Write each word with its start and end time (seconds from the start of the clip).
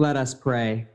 Let 0.00 0.16
us 0.16 0.32
pray. 0.32 0.86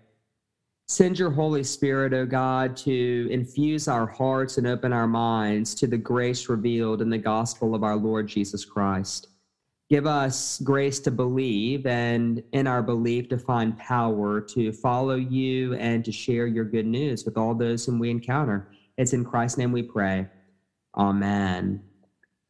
Send 0.87 1.19
your 1.19 1.29
Holy 1.29 1.63
Spirit, 1.63 2.11
O 2.11 2.25
God, 2.25 2.75
to 2.77 3.27
infuse 3.29 3.87
our 3.87 4.07
hearts 4.07 4.57
and 4.57 4.65
open 4.65 4.91
our 4.91 5.05
minds 5.05 5.75
to 5.75 5.85
the 5.85 5.95
grace 5.95 6.49
revealed 6.49 7.03
in 7.03 7.11
the 7.11 7.19
gospel 7.19 7.75
of 7.75 7.83
our 7.83 7.97
Lord 7.97 8.27
Jesus 8.27 8.65
Christ. 8.65 9.27
Give 9.91 10.07
us 10.07 10.59
grace 10.61 10.99
to 11.01 11.11
believe 11.11 11.85
and 11.85 12.41
in 12.51 12.65
our 12.65 12.81
belief 12.81 13.29
to 13.29 13.37
find 13.37 13.77
power 13.77 14.41
to 14.41 14.71
follow 14.71 15.17
you 15.17 15.75
and 15.75 16.03
to 16.03 16.11
share 16.11 16.47
your 16.47 16.65
good 16.65 16.87
news 16.87 17.25
with 17.25 17.37
all 17.37 17.53
those 17.53 17.85
whom 17.85 17.99
we 17.99 18.09
encounter. 18.09 18.71
It's 18.97 19.13
in 19.13 19.23
Christ's 19.23 19.59
name 19.59 19.71
we 19.71 19.83
pray. 19.83 20.25
Amen. 20.97 21.83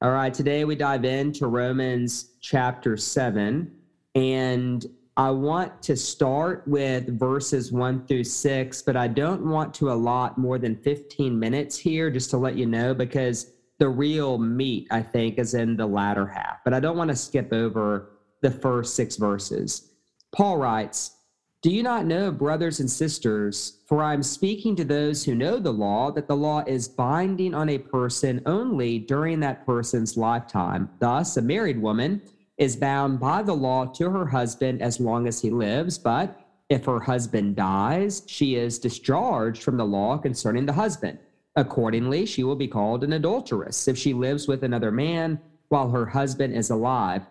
All 0.02 0.12
right, 0.12 0.34
today 0.34 0.64
we 0.64 0.78
dive 0.78 1.04
into 1.04 1.48
Romans 1.48 2.30
chapter 2.40 2.96
7. 2.96 3.76
And 4.16 4.86
I 5.18 5.29
want 5.29 5.82
to 5.84 5.95
start 5.95 6.67
with 6.67 7.17
verses 7.17 7.71
one 7.71 8.05
through 8.05 8.26
six, 8.26 8.81
but 8.81 8.98
I 8.98 9.08
don't 9.08 9.45
want 9.45 9.73
to 9.76 9.94
allot 9.94 10.38
more 10.38 10.59
than 10.59 10.76
15 10.76 11.40
minutes 11.40 11.77
here 11.77 12.12
just 12.12 12.30
to 12.31 12.38
let 12.38 12.57
you 12.57 12.66
know 12.66 12.94
because 12.94 13.54
the 13.80 13.88
real 13.88 14.38
meat, 14.38 14.88
I 14.91 15.02
think, 15.02 15.40
is 15.40 15.54
in 15.54 15.77
the 15.77 15.85
latter 15.85 16.27
half. 16.27 16.57
But 16.66 16.73
I 16.73 16.81
don't 16.81 16.98
want 16.98 17.12
to 17.12 17.16
skip 17.16 17.54
over 17.54 18.12
the 18.41 18.52
first 18.52 18.95
six 18.95 19.16
verses. 19.16 19.93
Paul 20.34 20.57
writes, 20.57 21.16
Do 21.62 21.71
you 21.71 21.82
not 21.82 22.05
know, 22.05 22.29
brothers 22.29 22.82
and 22.82 22.91
sisters, 22.91 23.79
for 23.88 24.04
I 24.04 24.13
am 24.13 24.23
speaking 24.23 24.76
to 24.76 24.84
those 24.84 25.23
who 25.23 25.34
know 25.34 25.59
the 25.59 25.71
law, 25.71 26.12
that 26.12 26.27
the 26.27 26.35
law 26.35 26.62
is 26.68 26.90
binding 26.90 27.54
on 27.54 27.70
a 27.70 27.77
person 27.77 28.41
only 28.45 28.99
during 28.99 29.40
that 29.40 29.66
person's 29.66 30.18
lifetime. 30.18 30.90
Thus, 30.99 31.38
a 31.38 31.41
married 31.41 31.82
woman 31.82 32.21
is 32.58 32.76
bound 32.76 33.20
by 33.20 33.41
the 33.41 33.55
law 33.55 33.86
to 33.86 34.09
her 34.09 34.26
husband 34.26 34.82
as 34.82 35.00
long 35.00 35.27
as 35.27 35.41
he 35.41 35.50
lives, 35.50 35.98
but 35.98 36.40
if 36.70 36.86
her 36.86 37.00
husband 37.00 37.55
dies, 37.55 38.24
she 38.27 38.55
is 38.55 38.79
discharged 38.79 39.62
from 39.62 39.77
the 39.77 39.85
law 39.85 40.18
concerning 40.18 40.66
the 40.66 40.74
husband. 40.74 41.20
Accordingly, 41.55 42.26
she 42.26 42.44
will 42.44 42.55
be 42.55 42.68
called 42.68 43.04
an 43.04 43.13
adulteress 43.13 43.88
if 43.88 43.98
she 43.98 44.13
lives 44.13 44.48
with 44.48 44.63
another 44.63 44.91
man 44.91 45.40
while 45.70 45.90
her 45.90 46.05
husband 46.05 46.55
is 46.55 46.70
alive. 46.70 47.24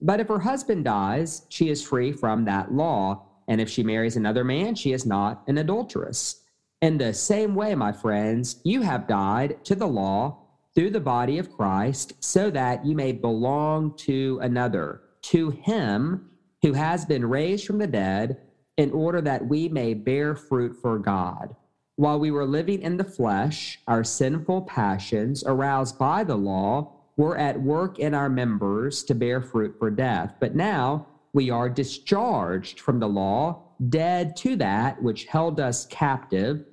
But 0.00 0.20
if 0.20 0.28
her 0.28 0.40
husband 0.40 0.84
dies, 0.84 1.46
she 1.48 1.68
is 1.68 1.82
free 1.82 2.12
from 2.12 2.44
that 2.44 2.72
law. 2.72 3.26
And 3.48 3.60
if 3.60 3.68
she 3.68 3.82
marries 3.82 4.16
another 4.16 4.44
man, 4.44 4.74
she 4.74 4.92
is 4.92 5.06
not 5.06 5.42
an 5.46 5.58
adulteress. 5.58 6.42
In 6.80 6.98
the 6.98 7.14
same 7.14 7.54
way, 7.54 7.74
my 7.74 7.92
friends, 7.92 8.60
you 8.64 8.82
have 8.82 9.06
died 9.06 9.64
to 9.64 9.76
the 9.76 9.86
law 9.86 10.41
through 10.74 10.90
the 10.90 11.00
body 11.00 11.38
of 11.38 11.52
Christ, 11.52 12.14
so 12.20 12.50
that 12.50 12.84
you 12.84 12.94
may 12.94 13.12
belong 13.12 13.94
to 13.98 14.38
another, 14.42 15.02
to 15.22 15.50
him 15.50 16.30
who 16.62 16.72
has 16.72 17.04
been 17.04 17.24
raised 17.24 17.66
from 17.66 17.78
the 17.78 17.86
dead, 17.86 18.38
in 18.78 18.90
order 18.92 19.20
that 19.20 19.46
we 19.46 19.68
may 19.68 19.92
bear 19.92 20.34
fruit 20.34 20.74
for 20.80 20.98
God. 20.98 21.54
While 21.96 22.18
we 22.18 22.30
were 22.30 22.46
living 22.46 22.80
in 22.80 22.96
the 22.96 23.04
flesh, 23.04 23.80
our 23.86 24.02
sinful 24.02 24.62
passions, 24.62 25.44
aroused 25.44 25.98
by 25.98 26.24
the 26.24 26.36
law, 26.36 26.94
were 27.18 27.36
at 27.36 27.60
work 27.60 27.98
in 27.98 28.14
our 28.14 28.30
members 28.30 29.04
to 29.04 29.14
bear 29.14 29.42
fruit 29.42 29.76
for 29.78 29.90
death. 29.90 30.34
But 30.40 30.54
now 30.56 31.06
we 31.34 31.50
are 31.50 31.68
discharged 31.68 32.80
from 32.80 32.98
the 32.98 33.08
law, 33.08 33.62
dead 33.90 34.36
to 34.36 34.56
that 34.56 35.02
which 35.02 35.26
held 35.26 35.60
us 35.60 35.86
captive, 35.86 36.64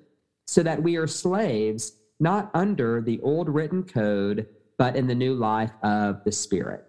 so 0.48 0.64
that 0.64 0.82
we 0.82 0.96
are 0.96 1.08
slaves 1.08 1.94
not 2.20 2.52
under 2.54 3.02
the 3.02 3.20
old 3.22 3.50
written 3.50 3.84
code, 3.84 4.48
but 4.78 4.96
in 4.96 5.08
the 5.08 5.16
new 5.16 5.34
life 5.34 5.72
of 5.84 6.24
the 6.24 6.32
Spirit. 6.32 6.86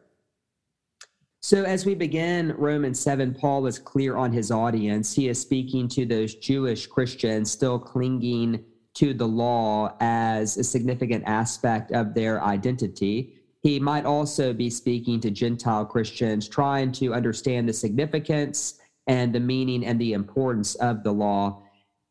So, 1.42 1.64
as 1.64 1.86
we 1.86 1.94
begin 1.94 2.54
Romans 2.58 3.00
7, 3.00 3.34
Paul 3.34 3.66
is 3.66 3.78
clear 3.78 4.16
on 4.16 4.30
his 4.30 4.50
audience. 4.50 5.14
He 5.14 5.28
is 5.28 5.40
speaking 5.40 5.88
to 5.88 6.04
those 6.04 6.34
Jewish 6.34 6.86
Christians 6.86 7.50
still 7.50 7.78
clinging 7.78 8.62
to 8.94 9.14
the 9.14 9.26
law 9.26 9.96
as 10.00 10.58
a 10.58 10.64
significant 10.64 11.24
aspect 11.26 11.92
of 11.92 12.12
their 12.12 12.42
identity. 12.44 13.34
He 13.62 13.80
might 13.80 14.04
also 14.04 14.52
be 14.52 14.68
speaking 14.68 15.20
to 15.20 15.30
Gentile 15.30 15.86
Christians, 15.86 16.48
trying 16.48 16.92
to 16.92 17.14
understand 17.14 17.68
the 17.68 17.72
significance 17.72 18.78
and 19.06 19.34
the 19.34 19.40
meaning 19.40 19.84
and 19.84 19.98
the 19.98 20.12
importance 20.12 20.74
of 20.76 21.02
the 21.02 21.12
law. 21.12 21.62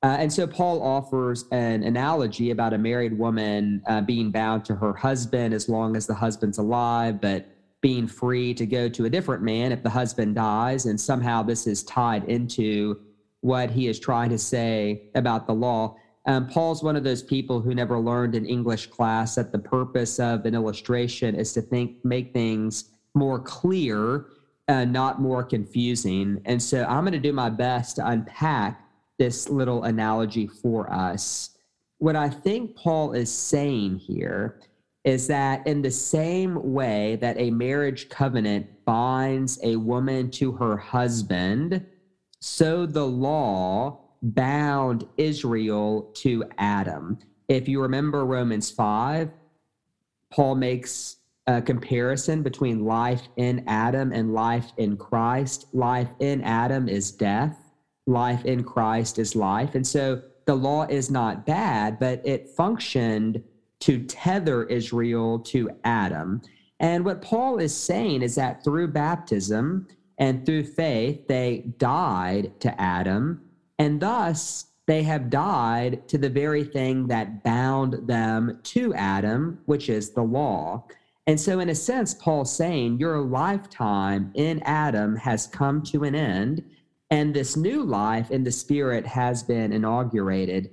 Uh, 0.02 0.16
and 0.20 0.32
so 0.32 0.48
Paul 0.48 0.82
offers 0.82 1.46
an 1.52 1.84
analogy 1.84 2.52
about 2.52 2.74
a 2.74 2.78
married 2.78 3.18
woman 3.18 3.82
uh, 3.88 4.02
being 4.02 4.32
bound 4.32 4.64
to 4.66 4.76
her 4.76 4.94
husband 4.94 5.54
as 5.54 5.68
long 5.68 5.98
as 5.98 6.08
the 6.08 6.14
husband's 6.14 6.58
alive, 6.58 7.20
but 7.20 7.48
being 7.82 8.08
free 8.08 8.54
to 8.54 8.66
go 8.66 8.88
to 8.90 9.06
a 9.06 9.10
different 9.10 9.44
man 9.44 9.72
if 9.72 9.84
the 9.84 9.90
husband 9.90 10.36
dies. 10.36 10.86
And 10.86 11.00
somehow 11.00 11.44
this 11.44 11.68
is 11.68 11.84
tied 11.84 12.24
into 12.26 13.00
what 13.42 13.72
he 13.72 13.88
is 13.88 14.00
trying 14.00 14.30
to 14.30 14.38
say 14.38 15.10
about 15.16 15.48
the 15.48 15.54
law. 15.54 15.98
Um, 16.26 16.48
Paul's 16.48 16.84
one 16.84 16.96
of 16.96 17.04
those 17.04 17.24
people 17.24 17.62
who 17.62 17.74
never 17.74 18.00
learned 18.00 18.36
in 18.36 18.46
English 18.46 18.88
class 18.88 19.36
that 19.36 19.52
the 19.52 19.60
purpose 19.60 20.20
of 20.20 20.46
an 20.46 20.56
illustration 20.56 21.36
is 21.36 21.54
to 21.54 21.62
think 21.62 22.04
make 22.06 22.34
things 22.34 22.92
more 23.16 23.40
clear, 23.40 24.28
uh, 24.68 24.86
not 24.86 25.20
more 25.20 25.44
confusing. 25.44 26.42
And 26.46 26.62
so 26.62 26.84
I'm 26.86 27.04
going 27.04 27.14
to 27.14 27.20
do 27.20 27.34
my 27.34 27.50
best 27.50 27.96
to 27.98 28.08
unpack 28.08 28.89
this 29.20 29.50
little 29.50 29.84
analogy 29.84 30.48
for 30.48 30.92
us. 30.92 31.52
What 32.00 32.16
I 32.16 32.30
think 32.30 32.76
Paul 32.76 33.12
is 33.12 33.32
saying 33.32 33.98
here 33.98 34.60
is 35.04 35.28
that 35.28 35.66
in 35.68 35.82
the 35.82 35.92
same 35.92 36.74
way 36.74 37.18
that 37.18 37.38
a 37.38 37.52
marriage 37.52 38.10
covenant 38.10 38.68
binds 38.86 39.60
a 39.64 39.76
woman 39.76 40.32
to 40.32 40.54
her 40.54 40.78
husband, 40.78 41.86
so 42.40 42.86
the 42.86 43.06
law 43.06 44.00
bound 44.22 45.06
Israel 45.18 46.12
to 46.16 46.44
Adam. 46.58 47.18
If 47.48 47.68
you 47.68 47.82
remember 47.82 48.26
Romans 48.26 48.72
5, 48.72 49.30
Paul 50.32 50.56
makes 50.56 51.18
a 51.48 51.62
comparison 51.62 52.44
between 52.44 52.86
life 52.86 53.24
in 53.38 53.64
Adam 53.68 54.12
and 54.12 54.34
life 54.34 54.72
in 54.78 54.98
Christ. 54.98 55.66
Life 55.74 56.10
in 56.20 56.42
Adam 56.44 56.88
is 56.88 57.12
death, 57.12 57.69
life 58.10 58.44
in 58.46 58.64
Christ 58.64 59.20
is 59.20 59.36
life. 59.36 59.76
And 59.76 59.86
so 59.86 60.22
the 60.46 60.56
law 60.56 60.84
is 60.86 61.10
not 61.10 61.46
bad, 61.46 62.00
but 62.00 62.26
it 62.26 62.50
functioned 62.50 63.44
to 63.82 64.04
tether 64.06 64.66
Israel 64.66 65.40
to 65.40 65.70
Adam. 65.84 66.42
And 66.80 67.06
what 67.06 67.22
Paul 67.22 67.60
is 67.60 67.76
saying 67.76 68.22
is 68.22 68.36
that 68.36 68.64
through 68.64 68.90
baptism 68.90 69.88
and 70.18 70.46
through 70.46 70.66
faith, 70.66 71.28
they 71.28 71.66
died 71.78 72.60
to 72.62 72.82
Adam, 72.82 73.42
and 73.78 74.02
thus 74.02 74.66
they 74.88 75.04
have 75.04 75.30
died 75.30 76.08
to 76.08 76.18
the 76.18 76.30
very 76.30 76.64
thing 76.64 77.08
that 77.08 77.44
bound 77.44 78.08
them 78.08 78.60
to 78.64 78.94
Adam, 78.96 79.60
which 79.66 79.88
is 79.88 80.12
the 80.12 80.24
law. 80.24 80.84
And 81.28 81.40
so, 81.40 81.60
in 81.60 81.70
a 81.70 81.76
sense, 81.76 82.16
Paul's 82.16 82.54
saying 82.54 82.98
your 82.98 83.22
lifetime 83.22 84.32
in 84.34 84.64
Adam 84.64 85.16
has 85.18 85.46
come 85.46 85.84
to 85.84 86.04
an 86.06 86.16
end 86.16 86.64
and 87.12 87.34
this 87.34 87.58
new 87.58 87.84
life 87.84 88.32
in 88.32 88.44
the 88.44 88.52
Spirit 88.52 89.06
has 89.06 89.44
been 89.44 89.74
inaugurated. 89.74 90.72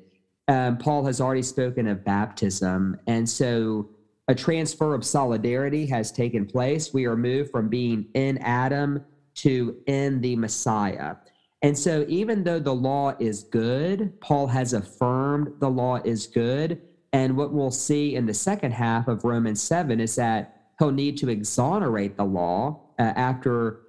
Um, 0.48 0.78
Paul 0.78 1.04
has 1.06 1.20
already 1.20 1.42
spoken 1.42 1.88
of 1.88 2.04
baptism. 2.04 2.98
And 3.06 3.28
so 3.28 3.88
a 4.28 4.34
transfer 4.34 4.94
of 4.94 5.04
solidarity 5.04 5.86
has 5.86 6.12
taken 6.12 6.47
place. 6.47 6.92
We 6.92 7.06
are 7.06 7.16
moved 7.16 7.50
from 7.50 7.69
being 7.69 8.06
in 8.14 8.38
Adam 8.38 9.04
to 9.36 9.76
in 9.86 10.20
the 10.20 10.36
Messiah. 10.36 11.16
And 11.62 11.76
so, 11.76 12.04
even 12.08 12.44
though 12.44 12.58
the 12.58 12.74
law 12.74 13.14
is 13.18 13.44
good, 13.44 14.20
Paul 14.20 14.47
has 14.48 14.72
affirmed 14.72 15.54
the 15.58 15.70
law 15.70 15.97
is 16.04 16.26
good. 16.26 16.82
And 17.12 17.36
what 17.36 17.53
we'll 17.53 17.70
see 17.70 18.14
in 18.14 18.26
the 18.26 18.34
second 18.34 18.72
half 18.72 19.08
of 19.08 19.24
Romans 19.24 19.62
7 19.62 20.00
is 20.00 20.16
that 20.16 20.68
he'll 20.78 20.92
need 20.92 21.16
to 21.18 21.30
exonerate 21.30 22.16
the 22.16 22.24
law 22.24 22.80
uh, 22.98 23.12
after 23.16 23.80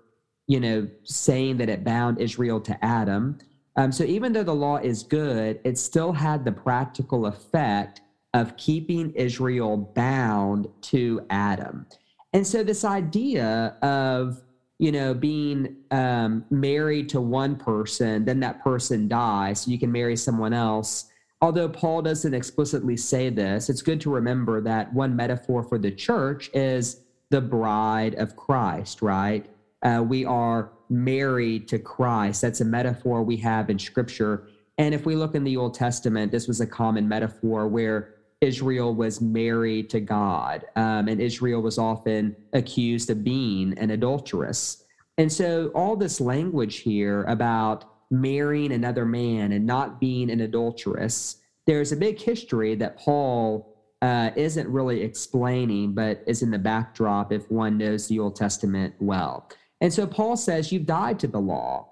you 0.47 0.59
know, 0.59 0.87
saying 1.03 1.57
that 1.57 1.69
it 1.69 1.83
bound 1.83 2.19
Israel 2.19 2.59
to 2.61 2.85
Adam. 2.85 3.37
Um, 3.75 3.91
so 3.91 4.03
even 4.05 4.33
though 4.33 4.43
the 4.43 4.55
law 4.55 4.77
is 4.77 5.03
good, 5.03 5.59
it 5.63 5.77
still 5.77 6.13
had 6.13 6.45
the 6.45 6.51
practical 6.51 7.25
effect 7.25 8.01
of 8.33 8.57
keeping 8.57 9.11
Israel 9.11 9.77
bound 9.77 10.67
to 10.81 11.25
Adam. 11.29 11.85
And 12.33 12.45
so 12.45 12.63
this 12.63 12.83
idea 12.83 13.77
of 13.81 14.41
you 14.79 14.91
know 14.91 15.13
being 15.13 15.75
um, 15.91 16.45
married 16.49 17.09
to 17.09 17.21
one 17.21 17.55
person, 17.55 18.25
then 18.25 18.39
that 18.41 18.63
person 18.63 19.07
dies, 19.07 19.61
so 19.61 19.71
you 19.71 19.79
can 19.79 19.91
marry 19.91 20.15
someone 20.15 20.53
else. 20.53 21.05
Although 21.41 21.69
Paul 21.69 22.01
doesn't 22.01 22.33
explicitly 22.33 22.97
say 22.97 23.29
this, 23.29 23.69
it's 23.69 23.81
good 23.81 24.01
to 24.01 24.09
remember 24.09 24.59
that 24.61 24.91
one 24.93 25.15
metaphor 25.15 25.61
for 25.61 25.77
the 25.77 25.91
church 25.91 26.49
is 26.53 27.01
the 27.29 27.41
bride 27.41 28.15
of 28.15 28.35
Christ, 28.35 29.01
right? 29.01 29.45
Uh, 29.83 30.03
we 30.07 30.25
are 30.25 30.71
married 30.89 31.67
to 31.69 31.79
Christ. 31.79 32.41
That's 32.41 32.61
a 32.61 32.65
metaphor 32.65 33.23
we 33.23 33.37
have 33.37 33.69
in 33.69 33.79
Scripture. 33.79 34.47
And 34.77 34.93
if 34.93 35.05
we 35.05 35.15
look 35.15 35.35
in 35.35 35.43
the 35.43 35.57
Old 35.57 35.73
Testament, 35.73 36.31
this 36.31 36.47
was 36.47 36.61
a 36.61 36.67
common 36.67 37.07
metaphor 37.07 37.67
where 37.67 38.15
Israel 38.41 38.93
was 38.93 39.19
married 39.19 39.89
to 39.89 39.99
God, 39.99 40.63
um, 40.75 41.07
and 41.07 41.19
Israel 41.19 41.61
was 41.61 41.79
often 41.79 42.35
accused 42.53 43.09
of 43.09 43.23
being 43.23 43.77
an 43.79 43.89
adulteress. 43.89 44.83
And 45.17 45.31
so, 45.31 45.71
all 45.73 45.95
this 45.95 46.21
language 46.21 46.77
here 46.77 47.23
about 47.23 47.85
marrying 48.11 48.71
another 48.71 49.05
man 49.05 49.51
and 49.51 49.65
not 49.65 49.99
being 49.99 50.29
an 50.29 50.41
adulteress, 50.41 51.37
there's 51.65 51.91
a 51.91 51.97
big 51.97 52.21
history 52.21 52.75
that 52.75 52.99
Paul 52.99 53.75
uh, 54.03 54.29
isn't 54.35 54.67
really 54.69 55.01
explaining, 55.01 55.93
but 55.93 56.23
is 56.27 56.43
in 56.43 56.51
the 56.51 56.59
backdrop 56.59 57.31
if 57.31 57.49
one 57.49 57.79
knows 57.79 58.07
the 58.07 58.19
Old 58.19 58.35
Testament 58.35 58.93
well. 58.99 59.49
And 59.81 59.93
so 59.93 60.07
Paul 60.07 60.37
says, 60.37 60.71
You've 60.71 60.85
died 60.85 61.19
to 61.19 61.27
the 61.27 61.39
law 61.39 61.89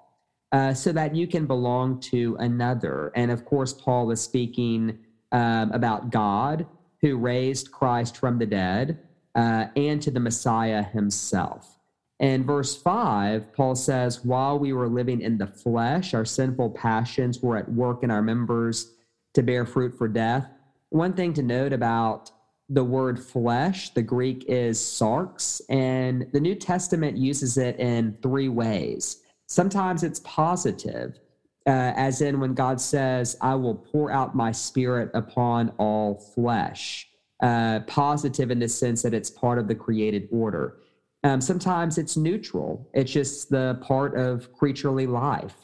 uh, 0.52 0.74
so 0.74 0.92
that 0.92 1.16
you 1.16 1.28
can 1.28 1.46
belong 1.46 2.00
to 2.00 2.36
another. 2.40 3.12
And 3.16 3.32
of 3.32 3.46
course, 3.46 3.74
Paul 3.74 4.12
is 4.12 4.22
speaking 4.22 5.00
um, 5.32 5.72
about 5.72 6.12
God 6.12 6.66
who 7.02 7.18
raised 7.18 7.72
Christ 7.72 8.18
from 8.18 8.40
the 8.40 8.46
dead 8.46 9.00
uh, 9.36 9.68
and 9.76 10.02
to 10.02 10.12
the 10.12 10.20
Messiah 10.20 10.82
himself. 10.82 11.78
In 12.20 12.46
verse 12.46 12.76
5, 12.82 13.54
Paul 13.54 13.76
says, 13.76 14.24
While 14.24 14.58
we 14.58 14.72
were 14.72 14.88
living 14.88 15.22
in 15.22 15.38
the 15.38 15.48
flesh, 15.48 16.14
our 16.14 16.24
sinful 16.24 16.70
passions 16.72 17.42
were 17.42 17.58
at 17.58 17.70
work 17.72 18.04
in 18.04 18.12
our 18.12 18.22
members 18.22 18.94
to 19.34 19.44
bear 19.44 19.66
fruit 19.66 19.98
for 19.98 20.08
death. 20.08 20.48
One 20.90 21.14
thing 21.14 21.34
to 21.34 21.44
note 21.44 21.74
about 21.74 22.32
the 22.70 22.84
word 22.84 23.20
flesh, 23.20 23.92
the 23.92 24.02
Greek 24.02 24.46
is 24.48 24.80
sarx, 24.80 25.62
and 25.70 26.28
the 26.34 26.40
New 26.40 26.56
Testament 26.56 27.18
uses 27.18 27.58
it 27.58 27.80
in 27.80 28.18
three 28.22 28.50
ways. 28.50 29.22
Sometimes 29.48 30.04
it's 30.04 30.20
positive, 30.22 31.20
uh, 31.68 31.94
as 31.96 32.22
in 32.22 32.40
when 32.40 32.54
God 32.54 32.82
says, 32.82 33.38
I 33.42 33.54
will 33.56 33.76
pour 33.76 34.12
out 34.12 34.36
my 34.36 34.52
spirit 34.52 35.12
upon 35.14 35.70
all 35.78 36.16
flesh. 36.16 37.08
Uh, 37.44 37.82
positive 37.82 38.50
in 38.50 38.60
the 38.60 38.70
sense 38.70 39.02
that 39.02 39.14
it's 39.14 39.30
part 39.30 39.60
of 39.60 39.68
the 39.68 39.76
created 39.76 40.28
order. 40.32 40.78
Um, 41.24 41.42
sometimes 41.42 41.98
it's 41.98 42.16
neutral, 42.18 42.90
it's 42.94 43.12
just 43.12 43.50
the 43.50 43.78
part 43.82 44.18
of 44.18 44.52
creaturely 44.54 45.06
life. 45.06 45.56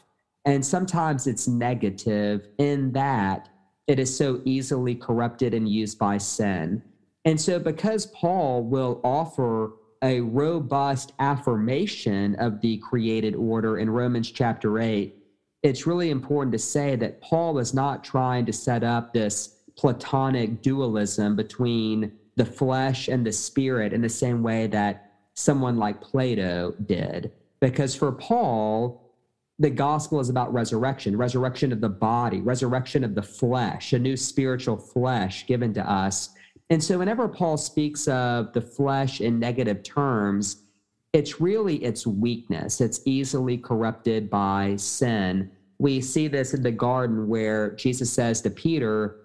And 0.45 0.65
sometimes 0.65 1.27
it's 1.27 1.47
negative 1.47 2.47
in 2.57 2.91
that 2.91 3.47
it 3.87 3.99
is 3.99 4.15
so 4.15 4.41
easily 4.43 4.95
corrupted 4.95 5.53
and 5.53 5.67
used 5.67 5.97
by 5.97 6.17
sin. 6.17 6.83
And 7.25 7.39
so, 7.39 7.59
because 7.59 8.07
Paul 8.07 8.63
will 8.63 8.99
offer 9.03 9.73
a 10.03 10.21
robust 10.21 11.13
affirmation 11.19 12.35
of 12.35 12.59
the 12.61 12.77
created 12.77 13.35
order 13.35 13.77
in 13.77 13.89
Romans 13.89 14.31
chapter 14.31 14.79
8, 14.79 15.15
it's 15.61 15.85
really 15.85 16.09
important 16.09 16.51
to 16.53 16.59
say 16.59 16.95
that 16.95 17.21
Paul 17.21 17.59
is 17.59 17.73
not 17.73 18.03
trying 18.03 18.45
to 18.47 18.53
set 18.53 18.83
up 18.83 19.13
this 19.13 19.57
Platonic 19.77 20.61
dualism 20.61 21.35
between 21.35 22.11
the 22.35 22.45
flesh 22.45 23.07
and 23.07 23.25
the 23.25 23.31
spirit 23.31 23.93
in 23.93 24.01
the 24.01 24.09
same 24.09 24.41
way 24.41 24.67
that 24.67 25.11
someone 25.33 25.77
like 25.77 26.01
Plato 26.01 26.73
did. 26.85 27.31
Because 27.59 27.95
for 27.95 28.11
Paul, 28.11 29.15
the 29.59 29.69
gospel 29.69 30.19
is 30.19 30.29
about 30.29 30.51
resurrection, 30.51 31.15
resurrection 31.15 31.71
of 31.71 31.81
the 31.81 31.89
body, 31.89 32.41
resurrection 32.41 33.03
of 33.03 33.13
the 33.13 33.21
flesh, 33.21 33.93
a 33.93 33.99
new 33.99 34.17
spiritual 34.17 34.77
flesh 34.77 35.45
given 35.45 35.73
to 35.75 35.89
us. 35.89 36.31
And 36.71 36.81
so 36.81 36.99
whenever 36.99 37.27
Paul 37.27 37.57
speaks 37.57 38.07
of 38.07 38.53
the 38.53 38.61
flesh 38.61 39.19
in 39.19 39.39
negative 39.39 39.83
terms, 39.83 40.63
it's 41.11 41.41
really 41.41 41.75
its 41.83 42.07
weakness. 42.07 42.79
It's 42.79 43.01
easily 43.03 43.57
corrupted 43.57 44.29
by 44.29 44.77
sin. 44.77 45.51
We 45.79 45.99
see 45.99 46.29
this 46.29 46.53
in 46.53 46.63
the 46.63 46.71
garden 46.71 47.27
where 47.27 47.71
Jesus 47.71 48.09
says 48.09 48.39
to 48.43 48.49
Peter, 48.49 49.17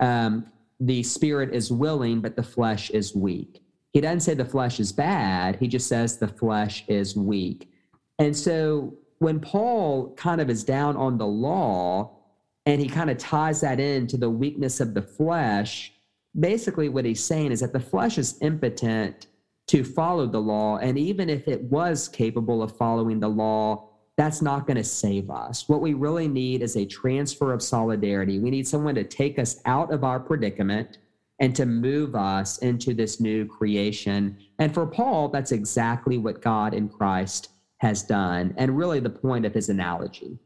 um, 0.00 0.46
the 0.80 1.02
spirit 1.02 1.54
is 1.54 1.70
willing, 1.70 2.22
but 2.22 2.36
the 2.36 2.42
flesh 2.42 2.88
is 2.88 3.14
weak. 3.14 3.62
He 3.92 4.00
doesn't 4.00 4.20
say 4.20 4.32
the 4.32 4.46
flesh 4.46 4.80
is 4.80 4.90
bad, 4.90 5.56
he 5.56 5.68
just 5.68 5.88
says 5.88 6.16
the 6.16 6.26
flesh 6.26 6.86
is 6.88 7.14
weak. 7.14 7.70
And 8.18 8.34
so 8.34 8.94
when 9.18 9.40
Paul 9.40 10.14
kind 10.14 10.40
of 10.40 10.48
is 10.48 10.64
down 10.64 10.96
on 10.96 11.18
the 11.18 11.26
law 11.26 12.16
and 12.64 12.80
he 12.80 12.88
kind 12.88 13.10
of 13.10 13.18
ties 13.18 13.60
that 13.60 13.78
into 13.78 14.16
the 14.16 14.30
weakness 14.30 14.80
of 14.80 14.94
the 14.94 15.02
flesh, 15.02 15.92
basically 16.38 16.88
what 16.88 17.04
he's 17.04 17.24
saying 17.24 17.52
is 17.52 17.60
that 17.60 17.72
the 17.72 17.80
flesh 17.80 18.18
is 18.18 18.38
impotent 18.40 19.26
to 19.68 19.84
follow 19.84 20.26
the 20.26 20.40
law. 20.40 20.78
And 20.78 20.98
even 20.98 21.30
if 21.30 21.48
it 21.48 21.62
was 21.64 22.08
capable 22.08 22.62
of 22.62 22.76
following 22.76 23.20
the 23.20 23.28
law, 23.28 23.88
that's 24.16 24.42
not 24.42 24.66
going 24.66 24.76
to 24.76 24.84
save 24.84 25.30
us. 25.30 25.68
What 25.68 25.80
we 25.80 25.94
really 25.94 26.28
need 26.28 26.62
is 26.62 26.76
a 26.76 26.86
transfer 26.86 27.52
of 27.52 27.62
solidarity. 27.62 28.38
We 28.38 28.50
need 28.50 28.68
someone 28.68 28.94
to 28.94 29.04
take 29.04 29.38
us 29.38 29.60
out 29.64 29.92
of 29.92 30.04
our 30.04 30.20
predicament 30.20 30.98
and 31.40 31.56
to 31.56 31.66
move 31.66 32.14
us 32.14 32.58
into 32.58 32.94
this 32.94 33.20
new 33.20 33.44
creation. 33.44 34.38
And 34.60 34.72
for 34.72 34.86
Paul, 34.86 35.28
that's 35.28 35.50
exactly 35.50 36.16
what 36.18 36.42
God 36.42 36.74
in 36.74 36.88
Christ 36.88 37.48
has 37.78 38.02
done, 38.02 38.54
and 38.56 38.78
really 38.78 39.00
the 39.00 39.10
point 39.10 39.44
of 39.44 39.52
his 39.52 39.68
analogy. 39.68 40.38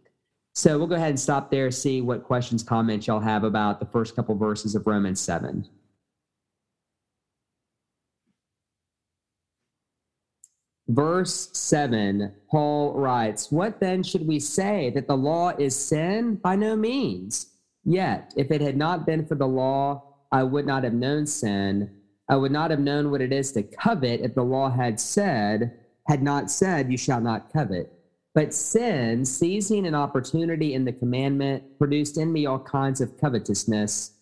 So 0.54 0.78
we'll 0.78 0.86
go 0.88 0.96
ahead 0.96 1.10
and 1.10 1.20
stop 1.20 1.50
there, 1.50 1.70
see 1.70 2.00
what 2.00 2.24
questions, 2.24 2.62
comments 2.62 3.06
y'all 3.06 3.20
have 3.20 3.44
about 3.44 3.80
the 3.80 3.86
first 3.86 4.16
couple 4.16 4.34
verses 4.34 4.74
of 4.74 4.86
Romans 4.86 5.20
7. 5.20 5.68
Verse 10.88 11.50
7, 11.52 12.32
Paul 12.50 12.94
writes, 12.94 13.52
What 13.52 13.78
then 13.78 14.02
should 14.02 14.26
we 14.26 14.40
say? 14.40 14.90
That 14.90 15.06
the 15.06 15.16
law 15.16 15.50
is 15.58 15.76
sin? 15.76 16.36
By 16.36 16.56
no 16.56 16.76
means. 16.76 17.52
Yet, 17.84 18.32
if 18.36 18.50
it 18.50 18.62
had 18.62 18.76
not 18.76 19.04
been 19.04 19.26
for 19.26 19.34
the 19.34 19.46
law, 19.46 20.02
I 20.32 20.42
would 20.44 20.66
not 20.66 20.84
have 20.84 20.94
known 20.94 21.26
sin. 21.26 21.90
I 22.28 22.36
would 22.36 22.52
not 22.52 22.70
have 22.70 22.80
known 22.80 23.10
what 23.10 23.20
it 23.20 23.32
is 23.32 23.52
to 23.52 23.62
covet 23.62 24.20
if 24.20 24.34
the 24.34 24.44
law 24.44 24.70
had 24.70 24.98
said, 24.98 25.78
had 26.06 26.22
not 26.22 26.50
said, 26.50 26.90
You 26.90 26.96
shall 26.96 27.20
not 27.20 27.52
covet. 27.52 27.92
But 28.34 28.54
sin, 28.54 29.24
seizing 29.24 29.86
an 29.86 29.94
opportunity 29.94 30.72
in 30.72 30.84
the 30.84 30.92
commandment, 30.92 31.78
produced 31.78 32.16
in 32.16 32.32
me 32.32 32.46
all 32.46 32.58
kinds 32.58 33.00
of 33.00 33.18
covetousness. 33.18 34.12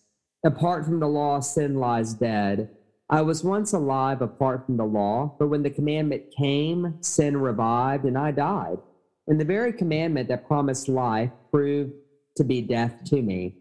Apart 0.45 0.85
from 0.85 0.99
the 0.99 1.07
law, 1.07 1.39
sin 1.39 1.75
lies 1.75 2.13
dead. 2.13 2.69
I 3.09 3.21
was 3.21 3.43
once 3.43 3.71
alive 3.71 4.21
apart 4.21 4.65
from 4.65 4.75
the 4.75 4.85
law, 4.85 5.35
but 5.39 5.47
when 5.47 5.63
the 5.63 5.69
commandment 5.69 6.23
came, 6.37 6.95
sin 7.01 7.37
revived 7.37 8.03
and 8.03 8.17
I 8.17 8.31
died. 8.31 8.79
And 9.27 9.39
the 9.39 9.45
very 9.45 9.71
commandment 9.71 10.27
that 10.27 10.47
promised 10.47 10.89
life 10.89 11.31
proved 11.49 11.93
to 12.35 12.43
be 12.43 12.61
death 12.61 13.03
to 13.05 13.21
me. 13.21 13.55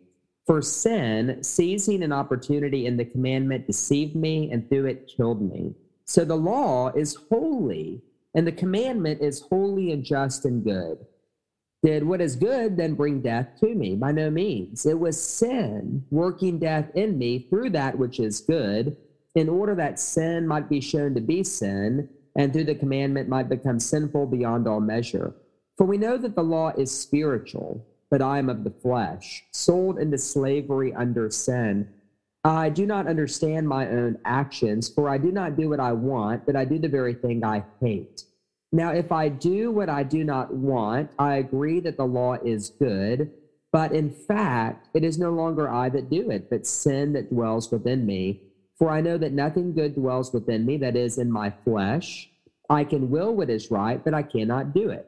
For 0.47 0.63
sin, 0.63 1.43
seizing 1.43 2.03
an 2.03 2.13
opportunity 2.13 2.87
in 2.87 2.97
the 2.97 3.05
commandment, 3.05 3.67
deceived 3.67 4.17
me 4.17 4.51
and 4.51 4.69
through 4.69 4.87
it 4.87 5.11
killed 5.17 5.43
me. 5.43 5.75
So 6.05 6.25
the 6.25 6.37
law 6.37 6.89
is 6.91 7.19
holy 7.29 8.03
and 8.35 8.47
the 8.47 8.53
commandment 8.53 9.21
is 9.21 9.41
holy 9.41 9.93
and 9.93 10.05
just 10.05 10.45
and 10.45 10.63
good. 10.63 10.99
Did 11.83 12.05
what 12.05 12.21
is 12.21 12.37
good 12.37 12.77
then 12.77 12.95
bring 12.95 13.23
death 13.23 13.49
to 13.61 13.75
me? 13.75 13.95
By 13.97 14.13
no 14.13 14.31
means. 14.31 14.87
It 14.87 14.99
was 14.99 15.21
sin 15.23 16.05
working 16.11 16.59
death 16.59 16.91
in 16.95 17.17
me 17.17 17.47
through 17.49 17.71
that 17.71 17.99
which 17.99 18.19
is 18.19 18.41
good, 18.41 18.97
in 19.37 19.49
order 19.51 19.75
that 19.75 20.01
sin 20.01 20.49
might 20.49 20.69
be 20.69 20.81
shown 20.81 21.15
to 21.15 21.21
be 21.21 21.45
sin, 21.45 22.09
and 22.35 22.53
through 22.53 22.65
the 22.65 22.75
commandment 22.75 23.29
might 23.29 23.49
become 23.49 23.79
sinful 23.79 24.27
beyond 24.27 24.67
all 24.67 24.81
measure. 24.81 25.35
For 25.77 25.87
we 25.87 25.99
know 25.99 26.17
that 26.17 26.35
the 26.35 26.43
law 26.43 26.71
is 26.71 26.91
spiritual, 26.91 27.87
but 28.11 28.23
I 28.23 28.39
am 28.39 28.49
of 28.49 28.65
the 28.65 28.71
flesh, 28.71 29.45
sold 29.53 29.99
into 29.99 30.17
slavery 30.17 30.93
under 30.95 31.31
sin. 31.31 31.89
I 32.45 32.71
do 32.71 32.87
not 32.87 33.07
understand 33.07 33.69
my 33.69 33.89
own 33.89 34.19
actions, 34.25 34.89
for 34.89 35.09
I 35.09 35.19
do 35.19 35.31
not 35.31 35.57
do 35.57 35.69
what 35.69 35.81
I 35.81 35.93
want, 35.93 36.47
but 36.47 36.57
I 36.57 36.65
do 36.65 36.79
the 36.79 36.89
very 36.89 37.13
thing 37.13 37.45
I 37.45 37.65
hate. 37.81 38.25
Now, 38.73 38.93
if 38.93 39.13
I 39.13 39.29
do 39.29 39.71
what 39.71 39.91
I 39.91 40.03
do 40.03 40.25
not 40.25 40.55
want, 40.55 41.11
I 41.19 41.37
agree 41.37 41.81
that 41.81 41.97
the 41.97 42.07
law 42.07 42.35
is 42.35 42.71
good, 42.71 43.33
but 43.71 43.93
in 43.93 44.11
fact, 44.11 44.89
it 44.95 45.05
is 45.05 45.19
no 45.19 45.31
longer 45.31 45.69
I 45.69 45.91
that 45.91 46.09
do 46.09 46.31
it, 46.31 46.49
but 46.49 46.67
sin 46.67 47.13
that 47.13 47.29
dwells 47.31 47.71
within 47.71 48.07
me. 48.07 48.43
For 48.79 48.91
I 48.91 49.01
know 49.01 49.17
that 49.19 49.33
nothing 49.33 49.75
good 49.75 49.95
dwells 49.95 50.33
within 50.33 50.67
me, 50.67 50.77
that 50.79 50.97
is, 50.97 51.19
in 51.19 51.31
my 51.31 51.51
flesh. 51.65 52.31
I 52.69 52.85
can 52.85 53.11
will 53.11 53.35
what 53.35 53.51
is 53.51 53.71
right, 53.71 54.03
but 54.05 54.15
I 54.15 54.23
cannot 54.23 54.75
do 54.75 54.91
it. 54.91 55.07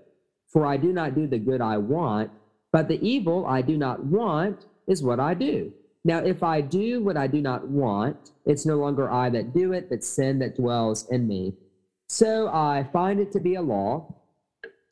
For 0.49 0.65
I 0.65 0.77
do 0.77 0.93
not 0.93 1.15
do 1.15 1.27
the 1.27 1.39
good 1.39 1.61
I 1.61 1.77
want, 1.77 2.31
but 2.73 2.89
the 2.89 3.01
evil 3.07 3.47
I 3.47 3.63
do 3.63 3.77
not 3.77 4.05
want 4.05 4.67
is 4.87 5.03
what 5.03 5.21
I 5.21 5.35
do. 5.35 5.73
Now, 6.05 6.19
if 6.19 6.43
I 6.43 6.61
do 6.63 7.03
what 7.03 7.17
I 7.17 7.27
do 7.27 7.43
not 7.43 7.69
want, 7.69 8.31
it's 8.47 8.65
no 8.65 8.77
longer 8.77 9.11
I 9.11 9.29
that 9.31 9.53
do 9.53 9.73
it, 9.73 9.91
but 9.91 10.05
sin 10.05 10.39
that 10.39 10.57
dwells 10.57 11.07
in 11.11 11.29
me. 11.29 11.55
So 12.09 12.49
I 12.49 12.89
find 12.93 13.21
it 13.21 13.33
to 13.33 13.41
be 13.41 13.57
a 13.57 13.63
law 13.63 14.15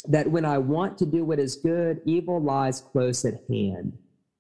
that 0.09 0.30
when 0.30 0.45
I 0.45 0.59
want 0.59 0.99
to 0.99 1.06
do 1.06 1.25
what 1.25 1.38
is 1.38 1.56
good, 1.56 2.02
evil 2.04 2.40
lies 2.40 2.80
close 2.80 3.25
at 3.25 3.40
hand. 3.49 3.97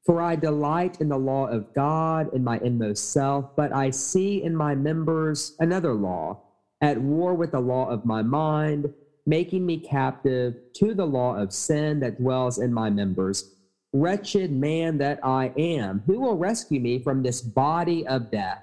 For 0.06 0.22
I 0.22 0.36
delight 0.36 1.00
in 1.00 1.08
the 1.08 1.18
law 1.18 1.48
of 1.48 1.74
God 1.74 2.32
in 2.32 2.44
my 2.44 2.58
inmost 2.58 3.10
self, 3.10 3.56
but 3.56 3.72
I 3.72 3.90
see 3.90 4.40
in 4.40 4.54
my 4.54 4.76
members 4.76 5.56
another 5.58 5.92
law, 5.94 6.42
at 6.80 7.00
war 7.00 7.34
with 7.34 7.50
the 7.50 7.60
law 7.60 7.88
of 7.88 8.04
my 8.04 8.22
mind, 8.22 8.94
making 9.26 9.66
me 9.66 9.78
captive 9.78 10.54
to 10.74 10.94
the 10.94 11.04
law 11.04 11.34
of 11.34 11.52
sin 11.52 11.98
that 12.00 12.18
dwells 12.18 12.58
in 12.58 12.72
my 12.72 12.88
members. 12.88 13.52
Wretched 13.92 14.52
man 14.52 14.98
that 14.98 15.18
I 15.24 15.52
am, 15.56 16.04
who 16.06 16.20
will 16.20 16.36
rescue 16.36 16.78
me 16.78 17.00
from 17.00 17.24
this 17.24 17.40
body 17.40 18.06
of 18.06 18.30
death? 18.30 18.62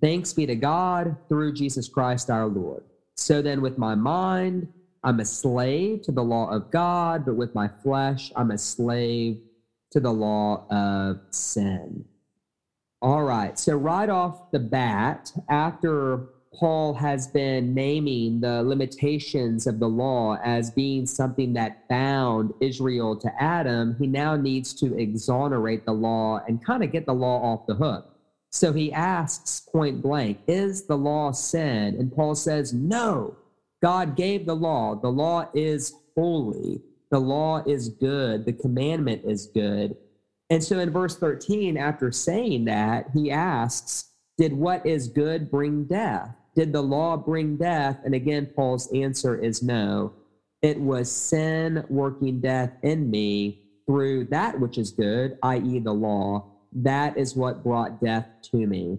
Thanks 0.00 0.32
be 0.32 0.46
to 0.46 0.54
God 0.54 1.16
through 1.28 1.54
Jesus 1.54 1.88
Christ 1.88 2.30
our 2.30 2.46
Lord. 2.46 2.84
So 3.16 3.42
then, 3.42 3.60
with 3.60 3.76
my 3.76 3.96
mind, 3.96 4.68
I'm 5.02 5.18
a 5.18 5.24
slave 5.24 6.02
to 6.02 6.12
the 6.12 6.22
law 6.22 6.48
of 6.50 6.70
God, 6.70 7.24
but 7.24 7.34
with 7.34 7.54
my 7.56 7.68
flesh, 7.82 8.30
I'm 8.36 8.52
a 8.52 8.58
slave 8.58 9.40
to 9.90 10.00
the 10.00 10.12
law 10.12 10.66
of 10.70 11.20
sin. 11.30 12.04
All 13.02 13.22
right. 13.22 13.58
So, 13.58 13.76
right 13.76 14.08
off 14.08 14.50
the 14.50 14.58
bat, 14.58 15.32
after 15.48 16.28
Paul 16.52 16.94
has 16.94 17.28
been 17.28 17.72
naming 17.72 18.40
the 18.40 18.62
limitations 18.62 19.66
of 19.66 19.78
the 19.78 19.88
law 19.88 20.36
as 20.44 20.70
being 20.70 21.06
something 21.06 21.52
that 21.54 21.88
bound 21.88 22.52
Israel 22.60 23.16
to 23.16 23.42
Adam, 23.42 23.96
he 23.98 24.06
now 24.06 24.36
needs 24.36 24.74
to 24.74 24.98
exonerate 24.98 25.86
the 25.86 25.92
law 25.92 26.40
and 26.46 26.64
kind 26.64 26.82
of 26.82 26.92
get 26.92 27.06
the 27.06 27.14
law 27.14 27.40
off 27.40 27.66
the 27.66 27.74
hook. 27.74 28.14
So 28.50 28.72
he 28.72 28.92
asks 28.92 29.60
point 29.60 30.02
blank, 30.02 30.40
Is 30.48 30.86
the 30.86 30.98
law 30.98 31.30
sin? 31.32 31.94
And 31.98 32.12
Paul 32.12 32.34
says, 32.34 32.72
No. 32.72 33.36
God 33.80 34.14
gave 34.14 34.44
the 34.44 34.56
law. 34.56 34.94
The 34.94 35.08
law 35.08 35.48
is 35.54 35.94
holy. 36.14 36.82
The 37.10 37.18
law 37.18 37.62
is 37.66 37.88
good. 37.88 38.44
The 38.44 38.52
commandment 38.52 39.22
is 39.24 39.46
good. 39.46 39.96
And 40.48 40.62
so 40.62 40.78
in 40.78 40.90
verse 40.90 41.16
13, 41.16 41.76
after 41.76 42.10
saying 42.10 42.64
that, 42.66 43.10
he 43.14 43.30
asks, 43.30 44.10
Did 44.38 44.52
what 44.52 44.84
is 44.86 45.08
good 45.08 45.50
bring 45.50 45.84
death? 45.84 46.34
Did 46.54 46.72
the 46.72 46.82
law 46.82 47.16
bring 47.16 47.56
death? 47.56 47.98
And 48.04 48.14
again, 48.14 48.46
Paul's 48.46 48.92
answer 48.92 49.40
is 49.40 49.62
no. 49.62 50.12
It 50.62 50.80
was 50.80 51.10
sin 51.10 51.84
working 51.88 52.40
death 52.40 52.72
in 52.82 53.10
me 53.10 53.62
through 53.86 54.24
that 54.26 54.60
which 54.60 54.78
is 54.78 54.90
good, 54.90 55.38
i.e., 55.42 55.78
the 55.78 55.92
law. 55.92 56.44
That 56.72 57.16
is 57.16 57.34
what 57.34 57.64
brought 57.64 58.00
death 58.00 58.28
to 58.52 58.66
me. 58.66 58.98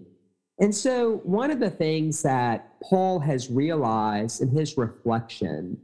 And 0.58 0.74
so, 0.74 1.20
one 1.24 1.50
of 1.50 1.60
the 1.60 1.70
things 1.70 2.22
that 2.22 2.80
Paul 2.82 3.18
has 3.20 3.50
realized 3.50 4.42
in 4.42 4.48
his 4.48 4.76
reflection 4.76 5.78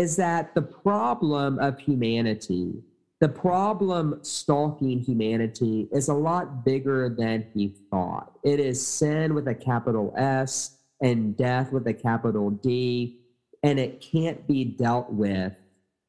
is 0.00 0.16
that 0.16 0.54
the 0.54 0.62
problem 0.62 1.58
of 1.58 1.78
humanity, 1.78 2.72
the 3.20 3.28
problem 3.28 4.18
stalking 4.22 4.98
humanity, 4.98 5.88
is 5.92 6.08
a 6.08 6.14
lot 6.14 6.64
bigger 6.64 7.10
than 7.10 7.46
he 7.52 7.74
thought. 7.90 8.32
It 8.42 8.60
is 8.60 8.84
sin 8.84 9.34
with 9.34 9.46
a 9.46 9.54
capital 9.54 10.14
S 10.16 10.78
and 11.02 11.36
death 11.36 11.70
with 11.70 11.86
a 11.86 11.92
capital 11.92 12.48
D, 12.48 13.20
and 13.62 13.78
it 13.78 14.00
can't 14.00 14.46
be 14.46 14.64
dealt 14.64 15.12
with 15.12 15.52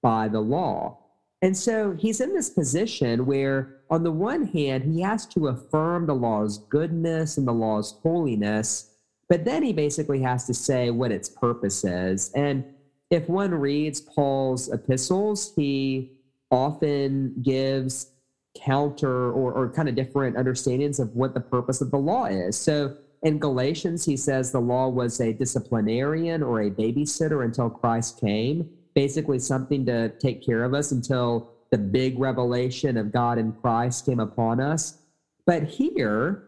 by 0.02 0.30
the 0.30 0.40
law. 0.40 0.98
And 1.42 1.58
so 1.58 1.94
he's 2.00 2.22
in 2.22 2.34
this 2.34 2.50
position 2.50 3.26
where, 3.26 3.82
on 3.90 4.04
the 4.04 4.12
one 4.14 4.46
hand, 4.46 4.86
he 4.86 5.02
has 5.02 5.26
to 5.28 5.50
affirm 5.50 6.06
the 6.06 6.16
law's 6.16 6.60
goodness 6.60 7.38
and 7.38 7.46
the 7.46 7.52
law's 7.52 8.00
holiness, 8.04 8.96
but 9.28 9.44
then 9.44 9.64
he 9.64 9.74
basically 9.74 10.22
has 10.22 10.48
to 10.48 10.54
say 10.54 10.92
what 10.92 11.12
its 11.12 11.28
purpose 11.28 11.84
is. 11.84 12.32
And 12.34 12.64
if 13.12 13.30
one 13.30 13.54
reads 13.54 14.02
Paul's 14.02 14.72
epistles, 14.72 15.54
he 15.56 16.14
often 16.50 17.36
gives 17.42 18.12
counter 18.58 19.32
or, 19.32 19.54
or 19.54 19.72
kind 19.72 19.88
of 19.88 19.96
different 19.96 20.38
understandings 20.38 21.00
of 21.00 21.14
what 21.16 21.34
the 21.34 21.40
purpose 21.40 21.82
of 21.82 21.92
the 21.92 21.98
law 21.98 22.26
is. 22.26 22.58
So 22.58 22.98
in 23.22 23.38
Galatians, 23.38 24.06
he 24.06 24.18
says 24.18 24.52
the 24.52 24.60
law 24.60 24.90
was 24.90 25.20
a 25.22 25.34
disciplinarian 25.34 26.42
or 26.42 26.62
a 26.62 26.72
babysitter 26.72 27.46
until 27.46 27.70
Christ 27.70 28.20
came 28.20 28.70
basically 28.94 29.40
something 29.40 29.86
to 29.86 30.10
take 30.20 30.46
care 30.46 30.64
of 30.64 30.74
us 30.74 30.92
until 30.92 31.52
the 31.70 31.78
big 31.78 32.20
revelation 32.20 32.98
of 32.98 33.12
God 33.12 33.38
in 33.38 33.54
Christ 33.54 34.06
came 34.06 34.20
upon 34.20 34.60
us. 34.60 34.98
But 35.46 35.64
here 35.64 36.44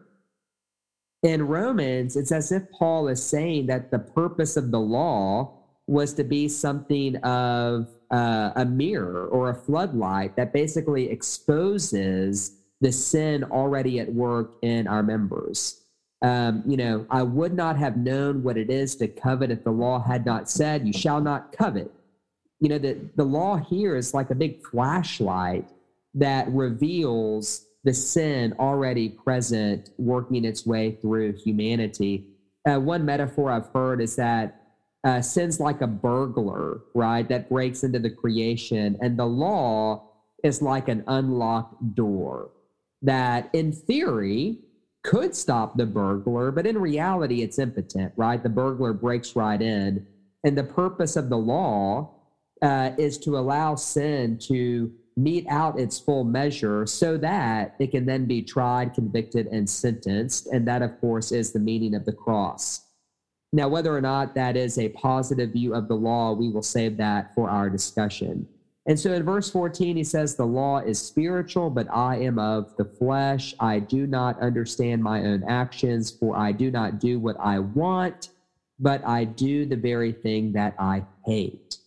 in 1.22 1.46
Romans, 1.46 2.16
it's 2.16 2.32
as 2.32 2.52
if 2.52 2.70
Paul 2.70 3.08
is 3.08 3.22
saying 3.22 3.66
that 3.66 3.90
the 3.90 3.98
purpose 3.98 4.56
of 4.56 4.70
the 4.70 4.80
law 4.80 5.63
was 5.86 6.14
to 6.14 6.24
be 6.24 6.48
something 6.48 7.16
of 7.16 7.88
uh, 8.10 8.52
a 8.56 8.64
mirror 8.64 9.26
or 9.26 9.50
a 9.50 9.54
floodlight 9.54 10.36
that 10.36 10.52
basically 10.52 11.10
exposes 11.10 12.56
the 12.80 12.92
sin 12.92 13.44
already 13.44 14.00
at 14.00 14.12
work 14.12 14.56
in 14.62 14.86
our 14.86 15.02
members. 15.02 15.80
Um, 16.22 16.62
you 16.66 16.76
know, 16.76 17.06
I 17.10 17.22
would 17.22 17.54
not 17.54 17.76
have 17.76 17.96
known 17.96 18.42
what 18.42 18.56
it 18.56 18.70
is 18.70 18.96
to 18.96 19.08
covet 19.08 19.50
if 19.50 19.62
the 19.64 19.70
law 19.70 20.02
had 20.02 20.24
not 20.24 20.48
said, 20.48 20.86
You 20.86 20.92
shall 20.92 21.20
not 21.20 21.52
covet 21.52 21.92
you 22.64 22.70
know, 22.70 22.78
the, 22.78 22.98
the 23.16 23.24
law 23.24 23.56
here 23.56 23.94
is 23.94 24.14
like 24.14 24.30
a 24.30 24.34
big 24.34 24.64
flashlight 24.64 25.68
that 26.14 26.48
reveals 26.48 27.66
the 27.84 27.92
sin 27.92 28.54
already 28.58 29.10
present 29.10 29.90
working 29.98 30.46
its 30.46 30.64
way 30.64 30.92
through 30.92 31.34
humanity. 31.34 32.26
Uh, 32.66 32.80
one 32.80 33.04
metaphor 33.04 33.50
I've 33.50 33.66
heard 33.66 34.00
is 34.00 34.16
that 34.16 34.62
uh, 35.04 35.20
sin's 35.20 35.60
like 35.60 35.80
a 35.80 35.86
burglar, 35.86 36.80
right, 36.94 37.28
that 37.28 37.48
breaks 37.48 37.84
into 37.84 37.98
the 37.98 38.10
creation, 38.10 38.96
and 39.00 39.18
the 39.18 39.26
law 39.26 40.10
is 40.42 40.62
like 40.62 40.88
an 40.88 41.04
unlocked 41.06 41.94
door 41.94 42.50
that, 43.02 43.50
in 43.52 43.72
theory, 43.72 44.58
could 45.02 45.36
stop 45.36 45.76
the 45.76 45.86
burglar, 45.86 46.50
but 46.50 46.66
in 46.66 46.78
reality, 46.78 47.42
it's 47.42 47.58
impotent, 47.58 48.12
right? 48.16 48.42
The 48.42 48.48
burglar 48.48 48.94
breaks 48.94 49.36
right 49.36 49.60
in. 49.60 50.06
And 50.42 50.56
the 50.56 50.64
purpose 50.64 51.16
of 51.16 51.28
the 51.28 51.36
law 51.36 52.14
uh, 52.62 52.92
is 52.98 53.18
to 53.18 53.36
allow 53.36 53.74
sin 53.74 54.38
to 54.48 54.90
mete 55.16 55.46
out 55.48 55.78
its 55.78 55.98
full 55.98 56.24
measure 56.24 56.86
so 56.86 57.16
that 57.18 57.76
it 57.78 57.90
can 57.90 58.06
then 58.06 58.24
be 58.24 58.42
tried, 58.42 58.94
convicted, 58.94 59.46
and 59.48 59.68
sentenced. 59.68 60.46
And 60.48 60.66
that, 60.66 60.82
of 60.82 60.98
course, 61.00 61.30
is 61.30 61.52
the 61.52 61.60
meaning 61.60 61.94
of 61.94 62.06
the 62.06 62.12
cross. 62.12 62.83
Now, 63.54 63.68
whether 63.68 63.96
or 63.96 64.00
not 64.00 64.34
that 64.34 64.56
is 64.56 64.78
a 64.78 64.88
positive 64.90 65.52
view 65.52 65.74
of 65.74 65.88
the 65.88 65.94
law, 65.94 66.32
we 66.32 66.50
will 66.50 66.62
save 66.62 66.96
that 66.98 67.34
for 67.34 67.48
our 67.48 67.70
discussion. 67.70 68.46
And 68.86 69.00
so 69.00 69.12
in 69.12 69.22
verse 69.22 69.50
14, 69.50 69.96
he 69.96 70.04
says, 70.04 70.34
The 70.34 70.44
law 70.44 70.80
is 70.80 71.00
spiritual, 71.00 71.70
but 71.70 71.86
I 71.90 72.16
am 72.16 72.38
of 72.38 72.76
the 72.76 72.84
flesh. 72.84 73.54
I 73.60 73.78
do 73.78 74.06
not 74.06 74.40
understand 74.40 75.02
my 75.02 75.20
own 75.20 75.44
actions, 75.44 76.10
for 76.10 76.36
I 76.36 76.52
do 76.52 76.70
not 76.70 76.98
do 76.98 77.18
what 77.18 77.36
I 77.40 77.60
want, 77.60 78.30
but 78.78 79.06
I 79.06 79.24
do 79.24 79.64
the 79.64 79.76
very 79.76 80.12
thing 80.12 80.52
that 80.52 80.74
I 80.78 81.04
hate 81.24 81.78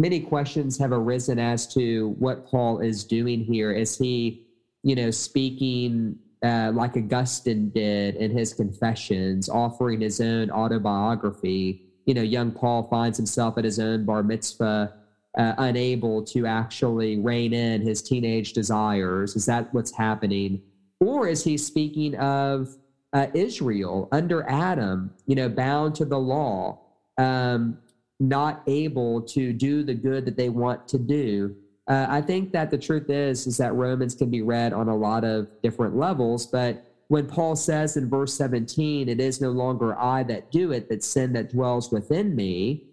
many 0.00 0.20
questions 0.20 0.78
have 0.78 0.92
arisen 0.92 1.38
as 1.38 1.66
to 1.74 2.14
what 2.18 2.46
Paul 2.46 2.80
is 2.80 3.04
doing 3.04 3.44
here. 3.44 3.70
Is 3.70 3.98
he, 3.98 4.46
you 4.82 4.94
know, 4.94 5.10
speaking 5.10 6.18
uh, 6.44 6.72
like 6.74 6.96
Augustine 6.96 7.70
did 7.70 8.16
in 8.16 8.30
his 8.30 8.54
Confessions, 8.54 9.48
offering 9.48 10.00
his 10.00 10.20
own 10.20 10.50
autobiography? 10.50 11.82
You 12.06 12.14
know, 12.14 12.22
young 12.22 12.50
Paul 12.50 12.88
finds 12.88 13.16
himself 13.16 13.58
at 13.58 13.64
his 13.64 13.78
own 13.78 14.04
bar 14.04 14.22
mitzvah, 14.22 14.94
uh, 15.38 15.54
unable 15.58 16.24
to 16.24 16.46
actually 16.46 17.18
rein 17.18 17.52
in 17.52 17.82
his 17.82 18.02
teenage 18.02 18.52
desires. 18.52 19.36
Is 19.36 19.46
that 19.46 19.72
what's 19.72 19.94
happening? 19.94 20.62
Or 21.00 21.28
is 21.28 21.44
he 21.44 21.56
speaking 21.56 22.14
of 22.16 22.76
uh, 23.12 23.26
Israel 23.34 24.08
under 24.12 24.48
Adam, 24.48 25.12
you 25.26 25.34
know, 25.34 25.48
bound 25.48 25.94
to 25.96 26.04
the 26.04 26.18
law? 26.18 26.80
Um, 27.16 27.78
not 28.20 28.62
able 28.66 29.22
to 29.22 29.52
do 29.52 29.82
the 29.82 29.94
good 29.94 30.26
that 30.26 30.36
they 30.36 30.50
want 30.50 30.86
to 30.88 30.98
do. 30.98 31.56
Uh, 31.90 32.06
I 32.08 32.20
think 32.20 32.52
that 32.52 32.70
the 32.70 32.78
truth 32.78 33.10
is 33.10 33.48
is 33.48 33.56
that 33.56 33.74
Romans 33.74 34.14
can 34.14 34.30
be 34.30 34.42
read 34.42 34.72
on 34.72 34.88
a 34.88 34.96
lot 34.96 35.24
of 35.24 35.48
different 35.60 35.96
levels, 35.96 36.46
but 36.46 36.86
when 37.08 37.26
Paul 37.26 37.56
says 37.56 37.96
in 37.96 38.08
verse 38.08 38.32
17, 38.34 39.08
it 39.08 39.18
is 39.18 39.40
no 39.40 39.50
longer 39.50 39.98
I 39.98 40.22
that 40.22 40.52
do 40.52 40.70
it, 40.70 40.88
but 40.88 41.02
sin 41.02 41.32
that 41.32 41.50
dwells 41.50 41.90
within 41.90 42.36
me, 42.36 42.84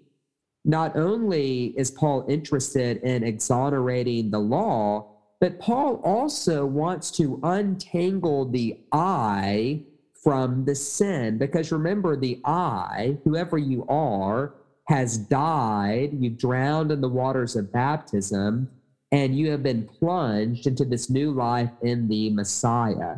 not 0.65 0.97
only 0.97 1.75
is 1.77 1.91
Paul 1.91 2.25
interested 2.27 2.97
in 3.03 3.23
exonerating 3.23 4.31
the 4.31 4.39
law, 4.39 5.11
but 5.39 5.59
Paul 5.59 6.01
also 6.03 6.65
wants 6.65 7.11
to 7.11 7.39
untangle 7.43 8.45
the 8.45 8.79
I 8.91 9.83
from 10.23 10.65
the 10.65 10.73
sin. 10.73 11.37
Because 11.37 11.71
remember, 11.71 12.17
the 12.17 12.41
I, 12.43 13.19
whoever 13.23 13.59
you 13.59 13.85
are, 13.87 14.55
has 14.85 15.19
died, 15.19 16.17
you've 16.19 16.39
drowned 16.39 16.91
in 16.91 17.01
the 17.01 17.09
waters 17.09 17.55
of 17.55 17.71
baptism, 17.71 18.71
and 19.11 19.37
you 19.37 19.51
have 19.51 19.63
been 19.63 19.87
plunged 19.87 20.67
into 20.67 20.83
this 20.83 21.09
new 21.09 21.31
life 21.31 21.71
in 21.81 22.07
the 22.07 22.29
Messiah. 22.31 23.17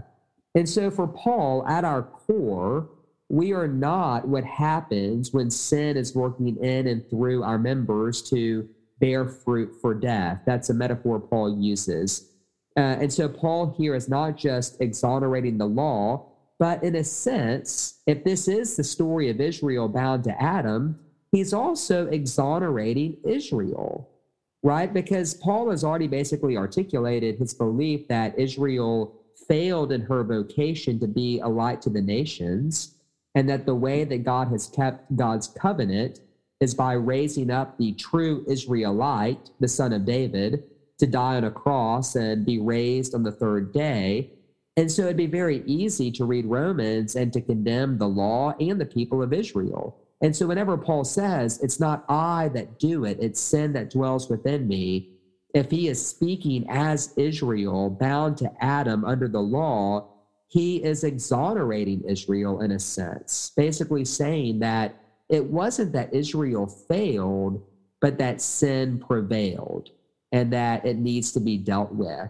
And 0.55 0.67
so, 0.67 0.91
for 0.91 1.08
Paul, 1.08 1.65
at 1.67 1.84
our 1.84 2.03
core, 2.03 2.89
we 3.29 3.53
are 3.53 3.67
not 3.67 4.27
what 4.27 4.43
happens 4.43 5.31
when 5.34 5.51
sin 5.51 5.98
is 5.98 6.15
working 6.15 6.58
in 6.63 6.88
and 6.88 7.08
through 7.10 7.43
our 7.43 7.60
members 7.60 8.22
to 8.29 8.67
bear 9.00 9.25
fruit 9.25 9.72
for 9.81 9.93
death. 9.93 10.41
That's 10.46 10.69
a 10.69 10.74
metaphor 10.74 11.19
Paul 11.19 11.60
uses. 11.60 12.31
Uh, 12.75 12.98
and 13.01 13.13
so, 13.13 13.29
Paul 13.29 13.75
here 13.77 13.96
is 13.96 14.10
not 14.10 14.38
just 14.38 14.81
exonerating 14.81 15.58
the 15.58 15.67
law, 15.67 16.29
but 16.60 16.84
in 16.84 16.96
a 16.96 17.03
sense, 17.03 18.01
if 18.05 18.24
this 18.24 18.48
is 18.48 18.75
the 18.75 18.84
story 18.84 19.29
of 19.29 19.39
Israel 19.39 19.88
bound 19.88 20.25
to 20.25 20.41
Adam, 20.41 21.00
he's 21.31 21.53
also 21.53 22.08
exonerating 22.08 23.17
Israel, 23.24 24.10
right? 24.63 24.94
Because 24.94 25.34
Paul 25.34 25.70
has 25.70 25.84
already 25.84 26.08
basically 26.08 26.58
articulated 26.58 27.38
his 27.38 27.54
belief 27.54 28.08
that 28.08 28.38
Israel 28.38 29.16
failed 29.48 29.92
in 29.92 30.01
her 30.01 30.24
vocation 30.24 31.00
to 31.00 31.08
be 31.08 31.39
a 31.39 31.48
light 31.48 31.82
to 31.84 31.89
the 31.89 32.01
nations, 32.01 32.96
and 33.36 33.50
that 33.50 33.66
the 33.66 33.75
way 33.75 34.04
that 34.04 34.24
God 34.24 34.50
has 34.50 34.68
kept 34.68 35.16
God's 35.16 35.48
covenant 35.48 36.20
is 36.60 36.74
by 36.74 36.94
raising 36.94 37.50
up 37.50 37.78
the 37.78 37.94
true 37.94 38.44
Israelite, 38.48 39.50
the 39.60 39.68
son 39.68 39.94
of 39.94 40.06
David, 40.06 40.63
to 40.98 41.08
die 41.08 41.38
on 41.38 41.46
a 41.46 41.51
cross 41.51 42.16
and 42.16 42.46
be 42.46 42.60
raised 42.60 43.16
on 43.16 43.24
the 43.24 43.32
third 43.32 43.72
day. 43.72 44.32
And 44.75 44.92
so 44.92 45.04
it'd 45.04 45.18
be 45.18 45.25
very 45.25 45.63
easy 45.66 46.12
to 46.12 46.25
read 46.25 46.46
Romans 46.46 47.16
and 47.16 47.32
to 47.34 47.42
condemn 47.42 47.98
the 47.98 48.08
law 48.08 48.54
and 48.60 48.80
the 48.80 48.86
people 48.86 49.24
of 49.24 49.34
Israel. 49.34 49.98
And 50.21 50.35
so 50.35 50.47
whenever 50.47 50.77
Paul 50.77 51.03
says, 51.03 51.59
it's 51.63 51.79
not 51.79 52.05
I 52.09 52.49
that 52.49 52.79
do 52.79 53.05
it, 53.05 53.17
it's 53.21 53.39
sin 53.39 53.73
that 53.73 53.89
dwells 53.89 54.29
within 54.29 54.67
me, 54.67 55.11
if 55.53 55.71
he 55.71 55.88
is 55.88 56.05
speaking 56.05 56.65
as 56.69 57.13
Israel, 57.17 57.89
bound 57.89 58.38
to 58.38 58.51
Adam 58.61 59.03
under 59.05 59.27
the 59.27 59.41
law, 59.41 60.07
he 60.47 60.83
is 60.83 61.03
exonerating 61.03 62.03
Israel 62.07 62.61
in 62.61 62.71
a 62.71 62.79
sense, 62.79 63.51
basically 63.55 64.05
saying 64.05 64.59
that 64.59 64.95
it 65.29 65.45
wasn't 65.45 65.93
that 65.93 66.13
Israel 66.13 66.67
failed, 66.67 67.63
but 68.01 68.17
that 68.17 68.41
sin 68.41 68.99
prevailed 68.99 69.89
and 70.31 70.51
that 70.53 70.85
it 70.85 70.97
needs 70.97 71.31
to 71.31 71.39
be 71.39 71.57
dealt 71.57 71.91
with. 71.91 72.29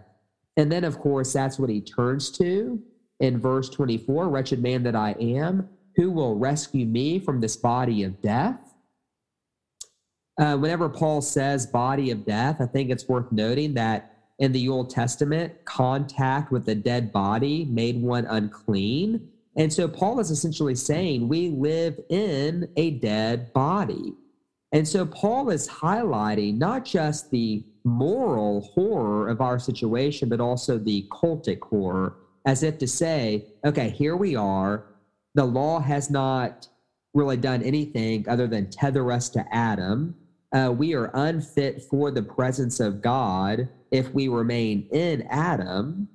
And 0.56 0.70
then, 0.70 0.84
of 0.84 0.98
course, 0.98 1.32
that's 1.32 1.58
what 1.58 1.70
he 1.70 1.80
turns 1.80 2.30
to 2.32 2.82
in 3.20 3.38
verse 3.38 3.68
24 3.68 4.28
Wretched 4.28 4.62
man 4.62 4.82
that 4.82 4.96
I 4.96 5.14
am, 5.20 5.68
who 6.00 6.10
will 6.10 6.34
rescue 6.34 6.86
me 6.86 7.18
from 7.18 7.40
this 7.40 7.58
body 7.58 8.04
of 8.04 8.22
death? 8.22 8.58
Uh, 10.38 10.56
whenever 10.56 10.88
Paul 10.88 11.20
says 11.20 11.66
body 11.66 12.10
of 12.10 12.24
death, 12.24 12.56
I 12.58 12.64
think 12.64 12.88
it's 12.88 13.06
worth 13.06 13.30
noting 13.30 13.74
that 13.74 14.16
in 14.38 14.52
the 14.52 14.66
Old 14.70 14.88
Testament, 14.88 15.52
contact 15.66 16.50
with 16.50 16.66
a 16.70 16.74
dead 16.74 17.12
body 17.12 17.66
made 17.66 18.00
one 18.00 18.24
unclean. 18.24 19.28
And 19.56 19.70
so 19.70 19.86
Paul 19.86 20.18
is 20.20 20.30
essentially 20.30 20.74
saying 20.74 21.28
we 21.28 21.50
live 21.50 22.00
in 22.08 22.70
a 22.78 22.92
dead 22.92 23.52
body. 23.52 24.14
And 24.72 24.88
so 24.88 25.04
Paul 25.04 25.50
is 25.50 25.68
highlighting 25.68 26.56
not 26.56 26.86
just 26.86 27.30
the 27.30 27.62
moral 27.84 28.62
horror 28.74 29.28
of 29.28 29.42
our 29.42 29.58
situation, 29.58 30.30
but 30.30 30.40
also 30.40 30.78
the 30.78 31.06
cultic 31.12 31.60
horror, 31.60 32.14
as 32.46 32.62
if 32.62 32.78
to 32.78 32.86
say, 32.88 33.48
okay, 33.66 33.90
here 33.90 34.16
we 34.16 34.34
are. 34.34 34.86
The 35.34 35.44
law 35.44 35.80
has 35.80 36.10
not 36.10 36.68
really 37.14 37.36
done 37.36 37.62
anything 37.62 38.28
other 38.28 38.46
than 38.46 38.70
tether 38.70 39.10
us 39.10 39.28
to 39.30 39.44
Adam. 39.54 40.14
Uh, 40.52 40.74
we 40.76 40.94
are 40.94 41.10
unfit 41.14 41.82
for 41.82 42.10
the 42.10 42.22
presence 42.22 42.80
of 42.80 43.00
God 43.00 43.68
if 43.90 44.12
we 44.12 44.28
remain 44.28 44.88
in 44.90 45.22
Adam. 45.30 46.08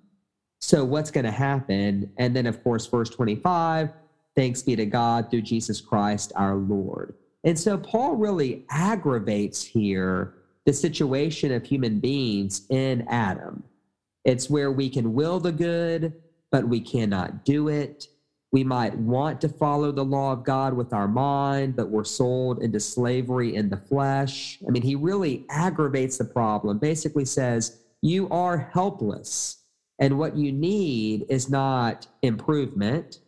So, 0.59 0.83
what's 0.83 1.11
going 1.11 1.25
to 1.25 1.31
happen? 1.31 2.11
And 2.17 2.35
then, 2.35 2.45
of 2.45 2.63
course, 2.63 2.85
verse 2.87 3.09
25 3.09 3.89
thanks 4.35 4.61
be 4.61 4.75
to 4.75 4.85
God 4.85 5.31
through 5.31 5.43
Jesus 5.43 5.79
Christ 5.79 6.33
our 6.35 6.55
Lord. 6.55 7.13
And 7.43 7.57
so, 7.57 7.77
Paul 7.77 8.15
really 8.15 8.65
aggravates 8.69 9.63
here 9.63 10.33
the 10.65 10.73
situation 10.73 11.51
of 11.51 11.63
human 11.63 11.99
beings 11.99 12.65
in 12.69 13.05
Adam. 13.07 13.63
It's 14.25 14.49
where 14.49 14.71
we 14.71 14.89
can 14.89 15.13
will 15.13 15.39
the 15.39 15.51
good, 15.51 16.13
but 16.51 16.67
we 16.67 16.81
cannot 16.81 17.45
do 17.45 17.67
it. 17.67 18.07
We 18.55 18.63
might 18.63 18.97
want 18.97 19.41
to 19.41 19.49
follow 19.49 19.91
the 19.91 20.05
law 20.05 20.31
of 20.31 20.45
God 20.45 20.75
with 20.75 20.93
our 20.93 21.09
mind, 21.09 21.75
but 21.75 21.89
we're 21.89 22.05
sold 22.05 22.63
into 22.63 22.79
slavery 22.79 23.53
in 23.53 23.69
the 23.69 23.75
flesh. 23.75 24.59
I 24.65 24.71
mean, 24.71 24.81
he 24.81 24.95
really 24.95 25.45
aggravates 25.49 26.17
the 26.17 26.23
problem, 26.23 26.79
basically 26.79 27.25
says, 27.25 27.79
You 28.01 28.29
are 28.29 28.69
helpless. 28.71 29.57
And 29.99 30.17
what 30.17 30.37
you 30.37 30.53
need 30.53 31.25
is 31.27 31.49
not 31.49 32.07
improvement 32.21 33.19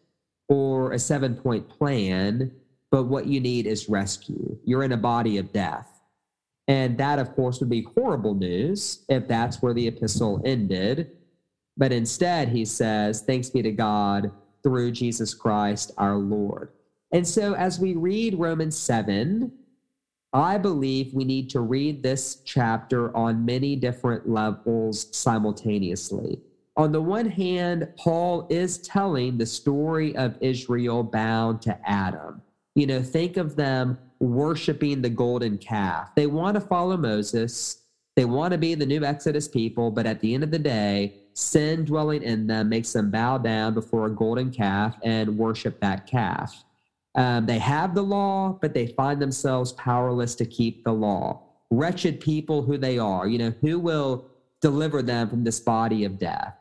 or 0.47 0.93
a 0.93 0.99
seven 0.99 1.35
point 1.35 1.67
plan, 1.67 2.53
but 2.89 3.03
what 3.03 3.27
you 3.27 3.41
need 3.41 3.67
is 3.67 3.89
rescue. 3.89 4.57
You're 4.63 4.85
in 4.85 4.93
a 4.93 4.97
body 4.97 5.39
of 5.39 5.51
death. 5.51 5.99
And 6.69 6.97
that, 6.99 7.19
of 7.19 7.35
course, 7.35 7.59
would 7.59 7.69
be 7.69 7.85
horrible 7.97 8.33
news 8.33 9.03
if 9.09 9.27
that's 9.27 9.61
where 9.61 9.73
the 9.73 9.89
epistle 9.89 10.41
ended. 10.45 11.11
But 11.75 11.91
instead, 11.91 12.47
he 12.47 12.63
says, 12.63 13.23
Thanks 13.23 13.49
be 13.49 13.61
to 13.61 13.73
God 13.73 14.31
through 14.63 14.91
Jesus 14.91 15.33
Christ 15.33 15.91
our 15.97 16.17
Lord. 16.17 16.69
And 17.11 17.27
so, 17.27 17.53
as 17.55 17.79
we 17.79 17.95
read 17.95 18.37
Romans 18.37 18.77
7, 18.77 19.51
I 20.33 20.57
believe 20.57 21.13
we 21.13 21.23
need 21.23 21.49
to 21.51 21.61
read 21.61 22.03
this 22.03 22.41
chapter 22.43 23.15
on 23.15 23.45
many 23.45 23.75
different 23.75 24.29
levels 24.29 25.07
simultaneously. 25.15 26.41
On 26.75 26.91
the 26.91 27.01
one 27.01 27.27
hand, 27.27 27.87
Paul 27.97 28.45
is 28.49 28.77
telling 28.79 29.37
the 29.37 29.45
story 29.45 30.15
of 30.15 30.37
Israel 30.41 31.01
bound 31.01 31.61
to 31.63 31.79
Adam. 31.89 32.41
You 32.75 32.85
know, 32.85 33.01
think 33.01 33.37
of 33.37 33.55
them 33.55 33.97
worshiping 34.19 35.01
the 35.01 35.09
golden 35.09 35.57
calf. 35.57 36.13
They 36.13 36.27
want 36.27 36.55
to 36.55 36.61
follow 36.61 36.97
Moses, 36.97 37.83
they 38.15 38.25
want 38.25 38.51
to 38.51 38.57
be 38.57 38.75
the 38.75 38.85
new 38.85 39.03
Exodus 39.03 39.47
people, 39.47 39.91
but 39.91 40.05
at 40.05 40.19
the 40.19 40.33
end 40.33 40.43
of 40.43 40.51
the 40.51 40.59
day, 40.59 41.19
sin 41.37 41.85
dwelling 41.85 42.23
in 42.23 42.47
them 42.47 42.69
makes 42.69 42.93
them 42.93 43.11
bow 43.11 43.37
down 43.37 43.73
before 43.73 44.05
a 44.07 44.09
golden 44.09 44.51
calf 44.51 44.97
and 45.03 45.37
worship 45.37 45.79
that 45.79 46.07
calf. 46.07 46.63
Um, 47.15 47.45
they 47.45 47.59
have 47.59 47.93
the 47.93 48.01
law, 48.01 48.57
but 48.61 48.73
they 48.73 48.87
find 48.87 49.21
themselves 49.21 49.71
powerless 49.73 50.35
to 50.35 50.45
keep 50.45 50.83
the 50.83 50.91
law. 50.91 51.41
Wretched 51.69 52.19
people 52.19 52.61
who 52.61 52.77
they 52.77 52.97
are, 52.97 53.27
you 53.27 53.37
know, 53.37 53.53
who 53.61 53.79
will 53.79 54.25
deliver 54.61 55.01
them 55.01 55.29
from 55.29 55.43
this 55.43 55.59
body 55.59 56.05
of 56.05 56.17
death? 56.17 56.55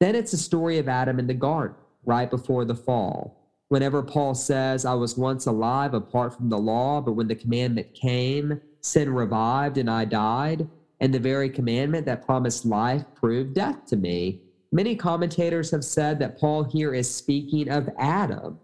Then 0.00 0.14
it's 0.14 0.32
the 0.32 0.36
story 0.36 0.78
of 0.78 0.88
Adam 0.88 1.18
in 1.18 1.26
the 1.26 1.34
garden 1.34 1.76
right 2.04 2.30
before 2.30 2.64
the 2.64 2.74
fall 2.74 3.36
whenever 3.68 4.02
Paul 4.02 4.34
says, 4.34 4.84
I 4.84 4.94
was 4.94 5.16
once 5.16 5.46
alive 5.46 5.94
apart 5.94 6.34
from 6.34 6.48
the 6.48 6.58
law, 6.58 7.00
but 7.00 7.12
when 7.12 7.28
the 7.28 7.34
commandment 7.34 7.94
came, 7.94 8.60
sin 8.80 9.12
revived 9.12 9.78
and 9.78 9.90
I 9.90 10.04
died, 10.04 10.68
and 11.00 11.12
the 11.12 11.18
very 11.18 11.50
commandment 11.50 12.06
that 12.06 12.24
promised 12.24 12.64
life 12.64 13.04
proved 13.14 13.54
death 13.54 13.84
to 13.86 13.96
me. 13.96 14.40
Many 14.72 14.96
commentators 14.96 15.70
have 15.70 15.84
said 15.84 16.18
that 16.18 16.38
Paul 16.38 16.64
here 16.64 16.94
is 16.94 17.12
speaking 17.12 17.68
of 17.68 17.88
Adam 17.98 18.58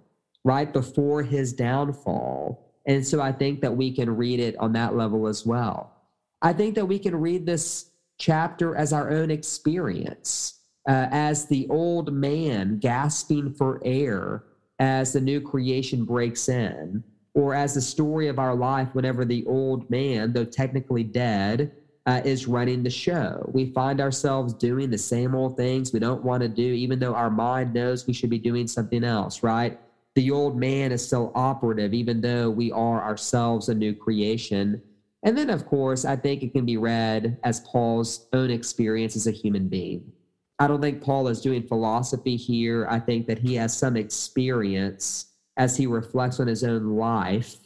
right 0.45 0.73
before 0.73 1.23
his 1.23 1.53
downfall. 1.53 2.73
And 2.87 3.07
so 3.07 3.21
I 3.21 3.33
think 3.33 3.61
that 3.61 3.77
we 3.77 3.95
can 3.95 4.11
read 4.11 4.41
it 4.41 4.57
on 4.59 4.73
that 4.73 4.97
level 4.97 5.29
as 5.29 5.47
well. 5.47 5.93
I 6.41 6.53
think 6.53 6.75
that 6.75 6.87
we 6.87 6.99
can 6.99 7.15
read 7.15 7.47
this 7.47 7.91
chapter 8.19 8.75
as 8.77 8.93
our 8.93 9.11
own 9.11 9.31
experience, 9.31 10.61
uh, 10.89 11.07
as 11.11 11.47
the 11.47 11.69
old 11.71 12.13
man 12.13 12.79
gasping 12.79 13.55
for 13.55 13.81
air 13.85 14.45
as 14.81 15.13
the 15.13 15.21
new 15.21 15.41
creation 15.41 16.05
breaks 16.05 16.49
in, 16.49 17.05
or 17.35 17.55
as 17.55 17.75
the 17.75 17.81
story 17.81 18.27
of 18.27 18.41
our 18.41 18.55
life 18.55 18.89
whenever 18.93 19.25
the 19.25 19.45
old 19.47 19.89
man, 19.89 20.33
though 20.33 20.45
technically 20.45 21.05
dead, 21.05 21.73
uh, 22.07 22.21
is 22.25 22.49
running 22.49 22.83
the 22.83 22.91
show. 22.91 23.49
We 23.53 23.67
find 23.67 24.01
ourselves 24.01 24.55
doing 24.55 24.91
the 24.91 24.99
same 24.99 25.35
old 25.35 25.57
things 25.57 25.93
we 25.93 26.01
don't 26.01 26.25
want 26.25 26.43
to 26.43 26.49
do, 26.49 26.63
even 26.63 26.99
though 26.99 27.15
our 27.15 27.31
mind 27.31 27.75
knows 27.75 28.07
we 28.07 28.13
should 28.13 28.31
be 28.31 28.39
doing 28.39 28.67
something 28.67 29.05
else, 29.05 29.43
right? 29.43 29.79
The 30.15 30.31
old 30.31 30.59
man 30.59 30.93
is 30.93 31.07
still 31.07 31.33
operative, 31.35 31.95
even 31.95 32.21
though 32.21 32.51
we 32.51 32.73
are 32.73 33.03
ourselves 33.03 33.69
a 33.69 33.75
new 33.75 33.95
creation. 33.95 34.83
And 35.23 35.39
then, 35.39 35.49
of 35.49 35.67
course, 35.67 36.05
I 36.05 36.17
think 36.17 36.43
it 36.43 36.53
can 36.53 36.67
be 36.67 36.77
read 36.77 37.39
as 37.45 37.61
Paul's 37.61 38.27
own 38.33 38.51
experience 38.51 39.15
as 39.15 39.27
a 39.27 39.31
human 39.31 39.69
being. 39.69 40.13
I 40.59 40.67
don't 40.67 40.81
think 40.81 41.03
Paul 41.03 41.29
is 41.29 41.41
doing 41.41 41.63
philosophy 41.63 42.37
here. 42.37 42.87
I 42.91 42.99
think 42.99 43.27
that 43.29 43.39
he 43.39 43.55
has 43.55 43.77
some 43.77 43.97
experience 43.97 45.27
as 45.57 45.77
he 45.77 45.87
reflects 45.87 46.41
on 46.41 46.47
his 46.47 46.65
own 46.65 46.97
life 46.97 47.57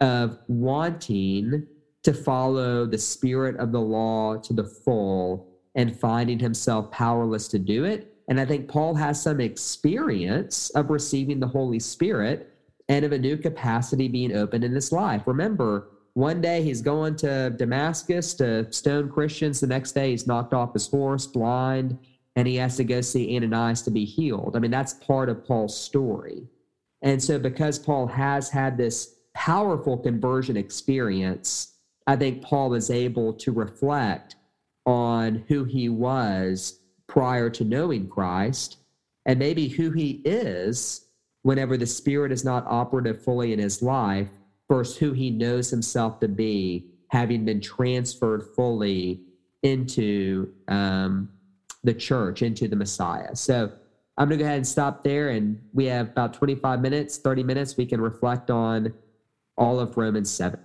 of 0.00 0.38
wanting 0.48 1.66
to 2.04 2.14
follow 2.14 2.86
the 2.86 2.98
spirit 2.98 3.56
of 3.56 3.72
the 3.72 3.80
law 3.80 4.36
to 4.36 4.52
the 4.52 4.64
full 4.64 5.48
and 5.74 5.98
finding 5.98 6.38
himself 6.38 6.90
powerless 6.90 7.48
to 7.48 7.58
do 7.58 7.84
it. 7.84 8.14
And 8.28 8.40
I 8.40 8.44
think 8.44 8.68
Paul 8.68 8.94
has 8.94 9.20
some 9.20 9.40
experience 9.40 10.70
of 10.70 10.90
receiving 10.90 11.40
the 11.40 11.48
Holy 11.48 11.80
Spirit 11.80 12.50
and 12.88 13.04
of 13.04 13.12
a 13.12 13.18
new 13.18 13.36
capacity 13.36 14.08
being 14.08 14.36
opened 14.36 14.64
in 14.64 14.72
his 14.72 14.92
life. 14.92 15.22
Remember, 15.26 15.88
one 16.12 16.40
day 16.40 16.62
he's 16.62 16.80
going 16.80 17.16
to 17.16 17.50
Damascus 17.50 18.34
to 18.34 18.70
stone 18.72 19.10
Christians. 19.10 19.60
The 19.60 19.66
next 19.66 19.92
day 19.92 20.10
he's 20.10 20.26
knocked 20.26 20.54
off 20.54 20.74
his 20.74 20.86
horse, 20.86 21.26
blind, 21.26 21.98
and 22.36 22.46
he 22.46 22.56
has 22.56 22.76
to 22.76 22.84
go 22.84 23.00
see 23.00 23.36
Ananias 23.36 23.82
to 23.82 23.90
be 23.90 24.04
healed. 24.04 24.56
I 24.56 24.58
mean, 24.58 24.70
that's 24.70 24.94
part 24.94 25.28
of 25.28 25.44
Paul's 25.44 25.76
story. 25.76 26.46
And 27.02 27.22
so, 27.22 27.38
because 27.38 27.78
Paul 27.78 28.06
has 28.06 28.48
had 28.48 28.76
this 28.76 29.16
powerful 29.34 29.98
conversion 29.98 30.56
experience, 30.56 31.73
I 32.06 32.16
think 32.16 32.42
Paul 32.42 32.74
is 32.74 32.90
able 32.90 33.32
to 33.34 33.52
reflect 33.52 34.36
on 34.86 35.44
who 35.48 35.64
he 35.64 35.88
was 35.88 36.80
prior 37.06 37.48
to 37.50 37.64
knowing 37.64 38.08
Christ 38.08 38.78
and 39.26 39.38
maybe 39.38 39.68
who 39.68 39.90
he 39.90 40.22
is 40.24 41.06
whenever 41.42 41.76
the 41.76 41.86
Spirit 41.86 42.32
is 42.32 42.44
not 42.44 42.66
operative 42.66 43.22
fully 43.22 43.52
in 43.52 43.58
his 43.58 43.82
life 43.82 44.30
versus 44.70 44.96
who 44.96 45.12
he 45.12 45.30
knows 45.30 45.70
himself 45.70 46.20
to 46.20 46.28
be, 46.28 46.86
having 47.08 47.44
been 47.44 47.60
transferred 47.60 48.42
fully 48.54 49.20
into 49.62 50.52
um, 50.68 51.28
the 51.84 51.94
church, 51.94 52.42
into 52.42 52.68
the 52.68 52.76
Messiah. 52.76 53.34
So 53.36 53.72
I'm 54.16 54.28
going 54.28 54.38
to 54.38 54.44
go 54.44 54.46
ahead 54.46 54.58
and 54.58 54.66
stop 54.66 55.04
there. 55.04 55.30
And 55.30 55.60
we 55.72 55.86
have 55.86 56.08
about 56.08 56.34
25 56.34 56.80
minutes, 56.80 57.18
30 57.18 57.42
minutes. 57.42 57.76
We 57.76 57.86
can 57.86 58.00
reflect 58.00 58.50
on 58.50 58.92
all 59.56 59.80
of 59.80 59.96
Romans 59.96 60.30
7. 60.30 60.58